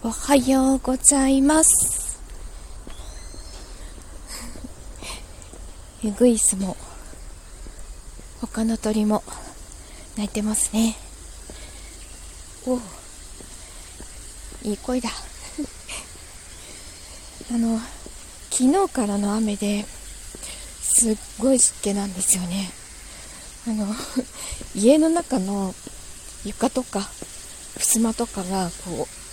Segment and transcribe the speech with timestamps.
[0.00, 2.22] おはようございます。
[6.04, 6.76] ウグイスも
[8.40, 9.24] 他の鳥も
[10.16, 10.94] 鳴いてますね。
[12.64, 12.78] お
[14.62, 15.10] いい声だ。
[17.50, 17.80] あの、
[18.52, 19.84] 昨日からの雨で
[20.80, 22.70] すっごい湿気なんですよね。
[23.66, 23.96] あの、
[24.76, 25.74] 家の中の
[26.44, 27.10] 床とか、
[27.80, 29.27] 襖とかがこう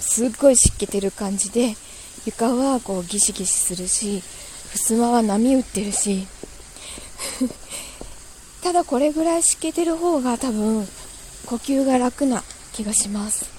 [0.00, 1.74] すっごい湿気てる感じで
[2.24, 4.22] 床はこうギシギシするし
[4.74, 6.26] 襖は波打ってるし。
[8.62, 10.86] ただこれぐらい湿気てる方が多分
[11.46, 13.50] 呼吸が楽な気がします。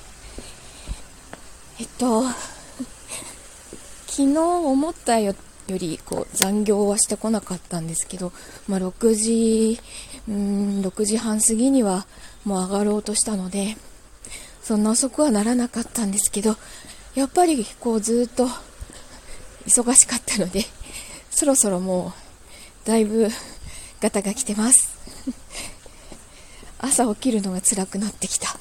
[1.79, 2.23] えっと
[4.07, 5.35] 昨日思ったよ
[5.67, 8.31] りこう残業はしてこなかったんですけど、
[8.67, 9.79] まあ、6時
[10.27, 12.05] うん6時半過ぎには
[12.45, 13.75] もう上がろうとしたので
[14.63, 16.55] そんな遅くはならなかったんですけど、
[17.15, 18.47] やっぱりこうずっと
[19.65, 20.65] 忙しかったので、
[21.29, 22.13] そろそろも
[22.85, 23.29] うだいぶ
[24.01, 24.89] ガタが来てます。
[26.79, 28.57] 朝起きるのが辛くなってきた。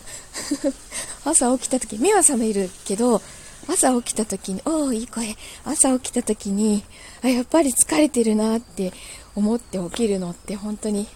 [1.24, 3.20] 朝起きた時、目は覚めるけど、
[3.68, 5.36] 朝起きた時に、おお、いい声。
[5.64, 6.84] 朝起きた時に、
[7.22, 8.92] あ、やっぱり疲れてるなって
[9.34, 11.08] 思って起きるのって本当に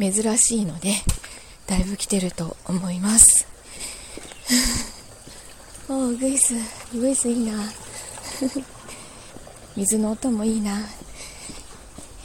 [0.00, 0.92] 珍しいので、
[1.66, 3.53] だいぶ来てると思います。
[5.88, 6.54] おうグイス。
[6.92, 7.72] グイスいいな。
[9.76, 10.80] 水の音もいいな。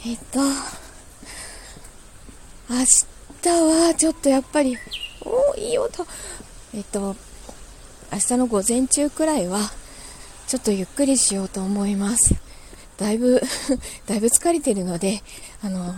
[0.06, 0.40] えっと
[2.70, 2.84] 明
[3.42, 4.76] 日はちょっとやっぱり
[5.22, 6.06] おおいい音。
[6.74, 7.16] えっと
[8.12, 9.70] 明日の午前中くらいは
[10.46, 12.34] ちょっとゆっくりしようと思います。
[12.96, 13.42] だいぶ
[14.06, 15.22] だいぶ疲れてるので
[15.62, 15.94] あの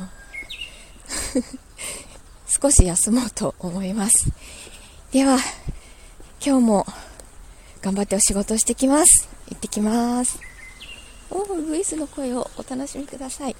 [2.46, 4.30] 少し休もうと思います。
[5.10, 5.38] では
[6.44, 6.86] 今日も
[7.82, 9.28] 頑張ってお仕事してきます。
[9.48, 10.40] 行ってきます。
[11.30, 13.54] おー、ウグイスの声をお楽しみください。